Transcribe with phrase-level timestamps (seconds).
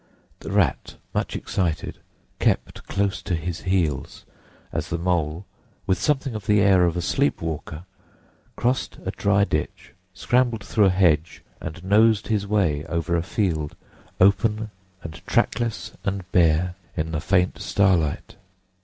[0.39, 1.99] The Rat, much excited,
[2.39, 4.25] kept close to his heels
[4.73, 5.45] as the Mole,
[5.85, 7.83] with something of the air of a sleep walker,
[8.55, 13.75] crossed a dry ditch, scrambled through a hedge, and nosed his way over a field
[14.19, 14.71] open
[15.03, 18.37] and trackless and bare in the faint starlight.